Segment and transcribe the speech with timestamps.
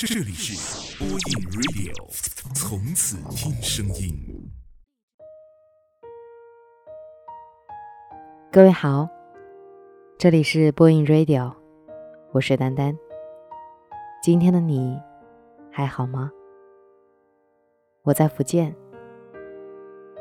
[0.00, 1.18] 这里是播音
[1.50, 1.92] Radio，
[2.54, 4.14] 从此听声音。
[8.52, 9.08] 各位好，
[10.16, 11.52] 这里是播音 Radio，
[12.30, 12.96] 我是丹丹。
[14.22, 14.96] 今天的你
[15.68, 16.30] 还好吗？
[18.04, 18.72] 我在福建，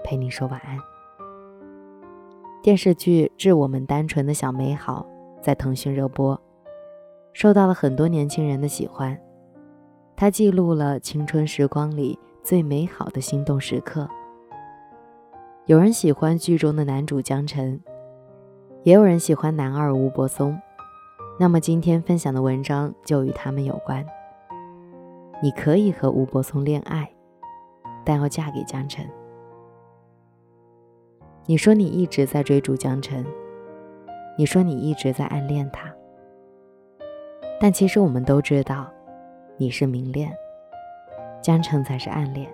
[0.04, 0.80] 陪你说晚安。
[2.64, 5.06] 电视剧《致我们单纯的小美好》
[5.44, 6.42] 在腾讯热播。
[7.32, 9.16] 受到了很多年轻人的喜欢，
[10.20, 14.10] 它记录了青春时光里最美好的心动时刻。
[15.68, 17.80] 有人喜欢剧中的男主江辰，
[18.82, 20.60] 也有人喜欢男二吴柏松。
[21.40, 24.04] 那么今天分享的文章就与他们有关。
[25.40, 27.08] 你可以和吴柏松恋爱，
[28.04, 29.08] 但要嫁给江辰。
[31.46, 33.24] 你说你一直在追逐江辰，
[34.36, 35.94] 你说你一直在暗恋他。
[37.60, 38.92] 但其实我们都知道，
[39.60, 40.32] 你是明恋，
[41.42, 42.48] 江澄才是暗恋。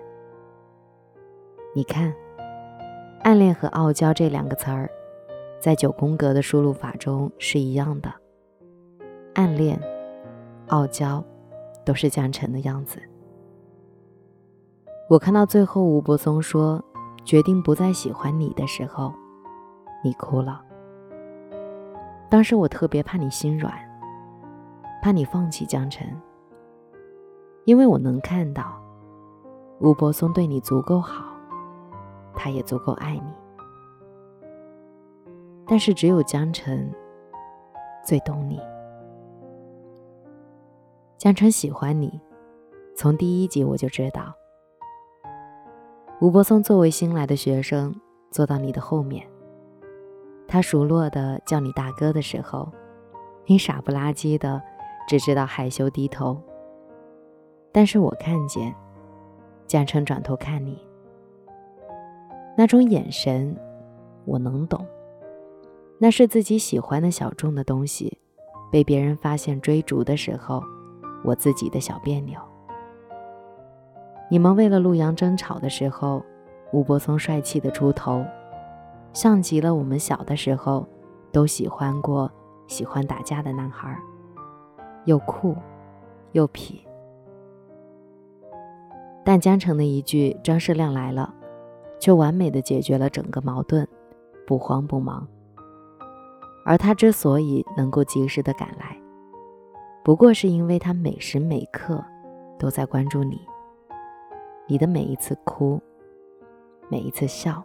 [1.74, 2.10] 你看，
[3.22, 4.90] 暗恋和傲娇这两个词儿，
[5.60, 8.10] 在九宫格的输入法中是一样的。
[9.34, 9.78] 暗恋、
[10.68, 11.22] 傲娇，
[11.84, 12.98] 都是江澄的样子。
[15.10, 16.82] 我看到最后吴柏松说
[17.22, 19.12] 决定不再喜欢你的时候，
[20.02, 20.64] 你哭了。
[22.30, 23.74] 当时我特别怕你心软。
[25.02, 26.08] 怕你放弃江辰，
[27.64, 28.80] 因为我能看到
[29.80, 31.24] 吴柏松对你足够好，
[32.34, 33.32] 他也足够爱你。
[35.66, 36.92] 但是只有江辰
[38.04, 38.60] 最懂你。
[41.16, 42.20] 江辰喜欢你，
[42.94, 44.34] 从第一集我就知道。
[46.20, 47.94] 吴柏松作为新来的学生，
[48.30, 49.26] 坐到你的后面，
[50.46, 52.70] 他熟络的叫你大哥的时候，
[53.46, 54.60] 你傻不拉几的。
[55.06, 56.40] 只知道害羞低头，
[57.74, 58.72] 但是我看见
[59.66, 60.80] 江澄转头看你，
[62.56, 63.52] 那种眼神，
[64.24, 64.86] 我能懂。
[65.98, 68.16] 那是自己喜欢的小众的东西，
[68.70, 70.62] 被别人发现追逐的时候，
[71.24, 72.38] 我自己的小别扭。
[74.30, 76.22] 你们为了陆阳争吵的时候，
[76.72, 78.24] 吴柏松帅气的出头，
[79.12, 80.86] 像极了我们小的时候
[81.32, 82.30] 都喜欢过
[82.68, 83.98] 喜欢打架的男孩。
[85.06, 85.56] 又酷，
[86.32, 86.78] 又痞，
[89.24, 91.34] 但江澄的一句“张世亮来了”，
[91.98, 93.88] 却完美的解决了整个矛盾，
[94.46, 95.26] 不慌不忙。
[96.66, 99.00] 而他之所以能够及时的赶来，
[100.04, 102.04] 不过是因为他每时每刻
[102.58, 103.40] 都在关注你，
[104.66, 105.80] 你的每一次哭，
[106.90, 107.64] 每一次笑，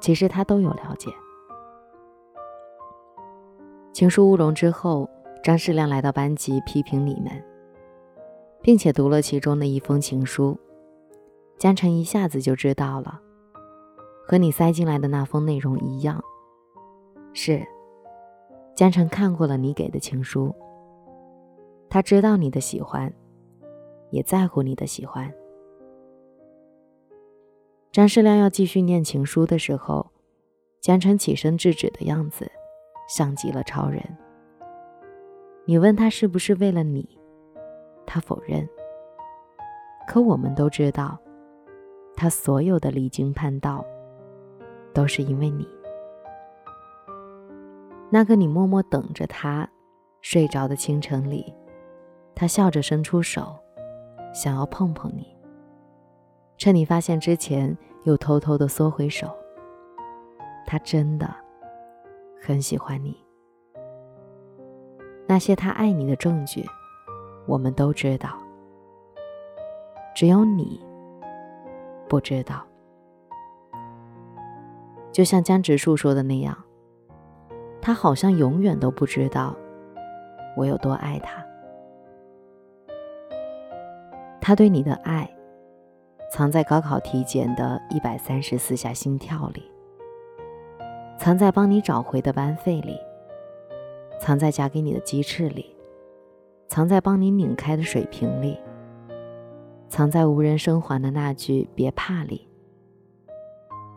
[0.00, 1.10] 其实他都有了解。
[3.92, 5.08] 情书乌龙之后。
[5.40, 7.32] 张世亮来到班级批评你们，
[8.62, 10.58] 并且读了其中的一封情书。
[11.58, 13.20] 江澄一下子就知道了，
[14.26, 16.22] 和你塞进来的那封内容一样。
[17.32, 17.66] 是，
[18.76, 20.54] 江澄看过了你给的情书，
[21.90, 23.12] 他知道你的喜欢，
[24.10, 25.32] 也在乎你的喜欢。
[27.90, 30.06] 张世亮要继续念情书的时候，
[30.80, 32.48] 江澄起身制止的样子，
[33.08, 34.00] 像极了超人。
[35.64, 37.17] 你问他是不是为了你，
[38.08, 38.66] 他否认。
[40.08, 41.18] 可我们都知道，
[42.16, 43.84] 他所有的离经叛道，
[44.94, 45.68] 都是因为你。
[48.10, 49.68] 那个你默默等着他
[50.22, 51.54] 睡着的清晨里，
[52.34, 53.54] 他笑着伸出手，
[54.32, 55.36] 想要碰碰你。
[56.56, 59.28] 趁你发现之前，又偷偷的缩回手。
[60.66, 61.28] 他真的
[62.42, 63.16] 很喜欢你。
[65.26, 66.64] 那些他爱你的证据，
[67.48, 68.28] 我们都知道，
[70.14, 70.78] 只有你
[72.06, 72.62] 不知道。
[75.10, 76.54] 就像江直树说的那样，
[77.80, 79.56] 他好像永远都不知道
[80.58, 81.42] 我有多爱他。
[84.42, 85.28] 他对你的爱，
[86.30, 89.62] 藏在高考体检的一百三十四下心跳里，
[91.18, 92.98] 藏在帮你找回的班费里。
[94.20, 95.74] 藏在夹给你的鸡翅里，
[96.68, 98.58] 藏在帮你拧开的水瓶里，
[99.88, 102.46] 藏在无人生还的那句“别怕”里，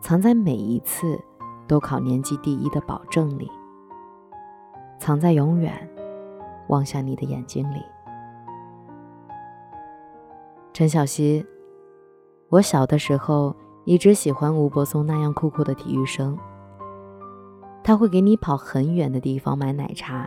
[0.00, 1.20] 藏在每一次
[1.68, 3.50] 都考年级第一的保证里，
[4.98, 5.86] 藏在永远
[6.68, 7.82] 望向你的眼睛里。
[10.72, 11.44] 陈小希，
[12.48, 13.54] 我小的时候
[13.84, 16.36] 一直喜欢吴柏松那样酷酷的体育生。
[17.84, 20.26] 他会给你跑很远的地方买奶茶，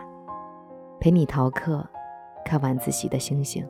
[1.00, 1.84] 陪你逃课，
[2.46, 3.66] 看晚自习的星星。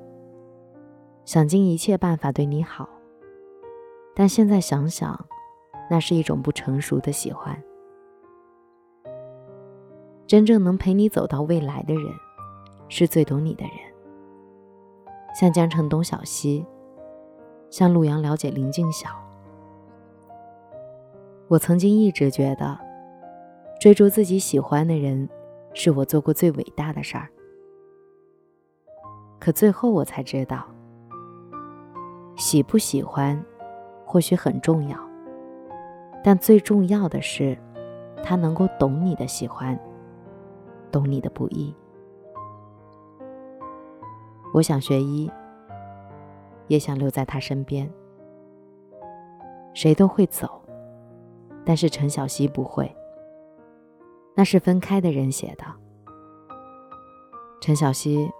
[1.24, 2.86] 想尽一切办法对你好。
[4.14, 5.26] 但现在想想，
[5.90, 7.60] 那是一种不成熟的喜欢。
[10.26, 12.04] 真正能陪你走到未来的人，
[12.88, 13.72] 是最懂你的人。
[15.38, 16.64] 像江城懂小溪，
[17.70, 19.08] 像陆阳了解林静晓。
[21.48, 22.78] 我曾经一直觉得，
[23.80, 25.28] 追逐自己喜欢的人，
[25.74, 27.28] 是我做过最伟大的事儿。
[29.38, 30.64] 可最后我才知道，
[32.36, 33.42] 喜不喜欢。
[34.08, 34.96] 或许很重要，
[36.22, 37.58] 但最重要的是，
[38.22, 39.76] 他能够懂你的喜欢，
[40.92, 41.74] 懂你的不易。
[44.54, 45.28] 我想学医，
[46.68, 47.92] 也想留在他身边。
[49.74, 50.62] 谁都会走，
[51.64, 52.90] 但是陈小希不会。
[54.36, 55.64] 那是分开的人写的。
[57.60, 58.30] 陈小希，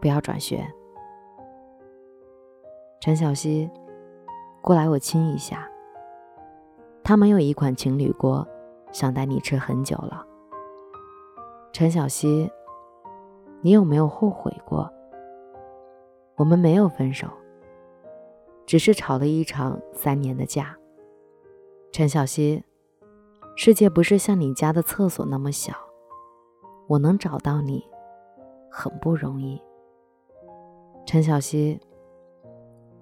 [0.00, 0.66] 不要转学。
[3.00, 3.70] 陈小希。
[4.60, 5.66] 过来，我亲一下。
[7.02, 8.46] 他们有一款情侣锅，
[8.92, 10.26] 想带你吃很久了。
[11.72, 12.50] 陈小希，
[13.62, 14.92] 你有没有后悔过？
[16.36, 17.28] 我们没有分手，
[18.66, 20.76] 只是吵了一场三年的架。
[21.90, 22.62] 陈小希，
[23.56, 25.72] 世界不是像你家的厕所那么小，
[26.88, 27.82] 我能找到你，
[28.70, 29.62] 很不容易。
[31.10, 31.80] 陈小希，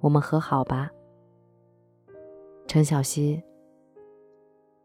[0.00, 0.88] 我们和好吧。
[2.68, 3.42] 陈小希，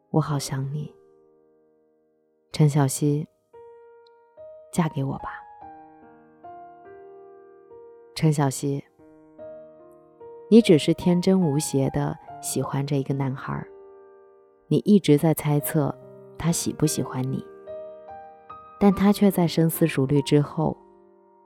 [0.09, 0.91] 我好想你。
[2.51, 3.27] 陈小希，
[4.73, 5.39] 嫁给我吧。
[8.15, 8.83] 陈小希，
[10.49, 13.63] 你只是天真无邪的喜欢着一个男孩，
[14.65, 15.95] 你一直在猜测
[16.39, 17.45] 他喜不喜欢你，
[18.79, 20.75] 但他却在深思熟虑之后，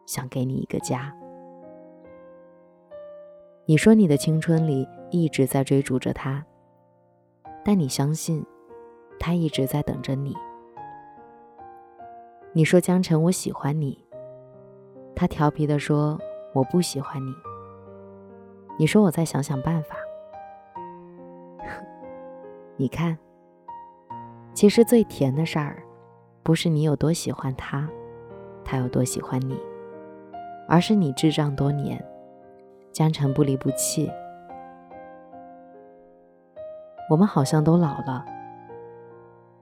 [0.05, 1.13] 想给你一个家。
[3.67, 6.45] 你说你的青春里一直在追逐着他，
[7.63, 8.45] 但你相信，
[9.19, 10.35] 他一直在等着你。
[12.53, 13.97] 你说江晨，我喜欢你，
[15.15, 16.15] 他调皮的说
[16.53, 17.33] 我不喜欢你。
[18.77, 19.95] 你说我再想想办法。
[22.77, 23.17] 你看，
[24.53, 25.81] 其实最甜的事儿，
[26.43, 27.89] 不是你有多喜欢他，
[28.63, 29.57] 他有多喜欢你，
[30.69, 31.99] 而是你智障多年。
[32.95, 34.09] 江城不离不弃，
[37.09, 38.23] 我们好像都老了。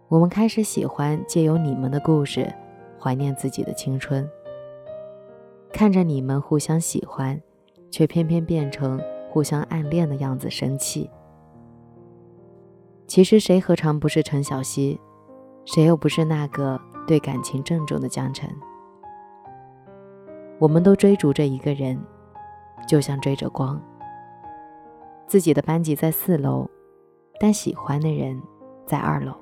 [0.07, 2.53] 我们开始喜欢借由你们的故事，
[2.99, 4.29] 怀念自己的青春。
[5.71, 7.41] 看着你们互相喜欢，
[7.89, 9.01] 却偏偏变成
[9.31, 11.09] 互相暗恋的样子，生气。
[13.07, 15.01] 其实谁何尝不是陈小希？
[15.65, 18.47] 谁又不是那个对感情郑重的江城？
[20.59, 21.99] 我们都追逐着一个人。
[22.87, 23.81] 就像追着光，
[25.27, 26.69] 自己的班级在四楼，
[27.39, 28.41] 但喜欢的人
[28.85, 29.33] 在二楼，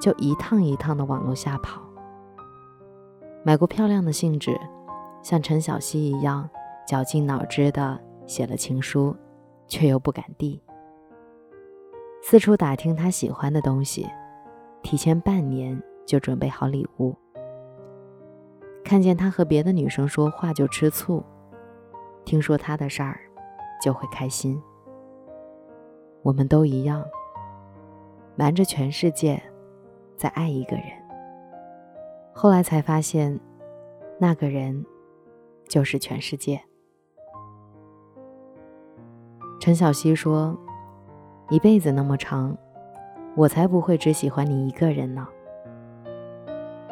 [0.00, 1.80] 就一趟一趟的往楼下跑。
[3.44, 4.58] 买过漂亮的信纸，
[5.22, 6.48] 像陈小希一样
[6.86, 9.14] 绞尽脑汁的写了情书，
[9.68, 10.60] 却又不敢递。
[12.22, 14.08] 四处打听他喜欢的东西，
[14.82, 17.14] 提前半年就准备好礼物。
[18.84, 21.22] 看见他和别的女生说话就吃醋。
[22.26, 23.20] 听说他的事儿，
[23.80, 24.60] 就会开心。
[26.22, 27.04] 我们都一样，
[28.34, 29.40] 瞒着全世界，
[30.16, 30.84] 在爱一个人。
[32.34, 33.38] 后来才发现，
[34.18, 34.84] 那个人
[35.68, 36.60] 就是全世界。
[39.60, 40.58] 陈小希说
[41.48, 42.58] ：“一辈子那么长，
[43.36, 45.28] 我才不会只喜欢你一个人呢。”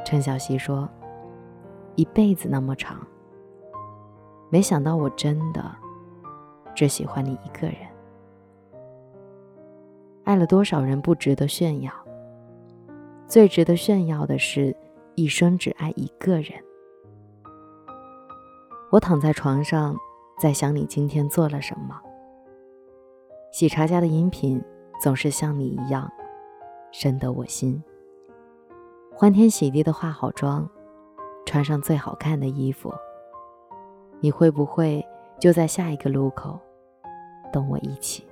[0.06, 0.88] 陈小希说
[1.96, 3.04] ：“一辈子那么长。”
[4.54, 5.68] 没想到我真的
[6.76, 7.76] 只喜欢你一个人，
[10.22, 11.92] 爱了多少人不值得炫耀，
[13.26, 14.72] 最值得炫耀的是
[15.16, 16.52] 一生只爱一个人。
[18.92, 19.96] 我躺在床上，
[20.38, 22.00] 在想你今天做了什么。
[23.50, 24.62] 喜茶家的饮品
[25.02, 26.08] 总是像你一样
[26.92, 27.82] 深得我心，
[29.16, 30.70] 欢天喜地的化好妆，
[31.44, 32.94] 穿上最好看的衣服。
[34.24, 35.06] 你会不会
[35.38, 36.58] 就在下一个路口，
[37.52, 38.26] 等我一起？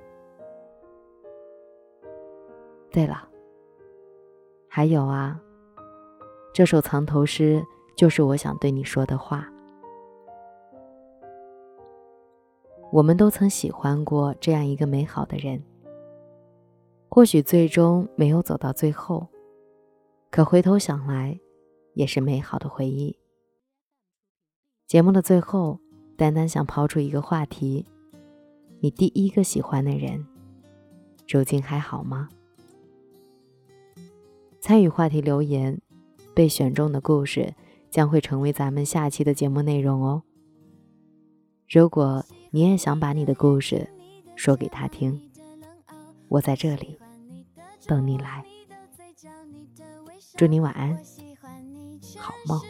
[2.89, 3.29] 对了，
[4.67, 5.39] 还有啊，
[6.51, 7.63] 这首藏头诗
[7.95, 9.47] 就是我想对你说的话。
[12.91, 15.63] 我们都曾喜欢过这样一个美好的人，
[17.07, 19.27] 或许最终没有走到最后，
[20.31, 21.39] 可回头想来，
[21.93, 23.15] 也是美好的回忆。
[24.87, 25.82] 节目的最后。
[26.23, 27.85] 单单想抛出一个话题：
[28.79, 30.25] 你第一个喜欢的人，
[31.27, 32.29] 如今还好吗？
[34.61, 35.81] 参与话题留言，
[36.33, 37.53] 被选中的故事
[37.89, 40.23] 将会成为咱们下期的节目内容哦。
[41.69, 43.89] 如果你也想把你的故事
[44.37, 45.29] 说给他听，
[46.29, 46.97] 我在这里
[47.85, 48.45] 等你来。
[50.37, 50.97] 祝你晚安，
[52.17, 52.61] 好梦。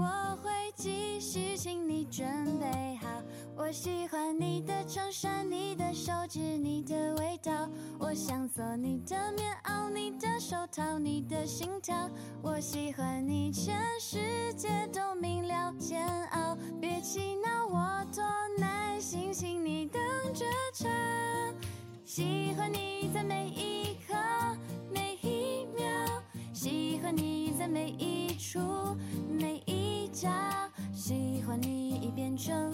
[0.00, 0.06] 我
[0.42, 2.26] 会继续，请你准
[2.58, 3.06] 备好。
[3.54, 7.52] 我喜欢你的衬衫，你的手指，你的味道。
[7.98, 11.94] 我想做你的棉袄，你的手套，你的心跳。
[12.40, 16.56] 我喜欢你，全世界都明了煎熬。
[16.80, 18.24] 别气恼，我多
[18.58, 20.00] 耐心，请你等
[20.32, 20.88] 着瞧。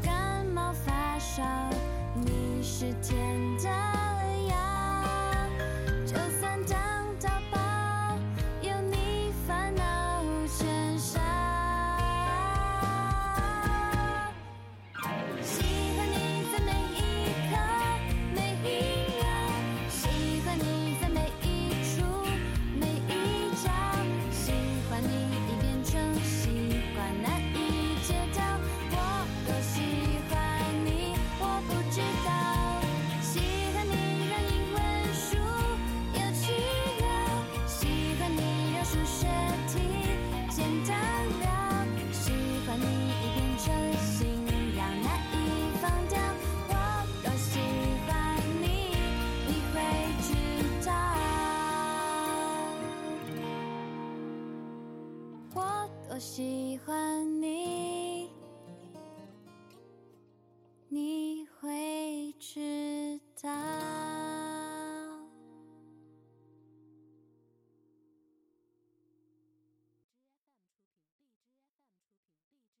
[0.00, 1.42] 感冒发烧，
[2.14, 3.41] 你是天。
[56.34, 57.11] 喜欢。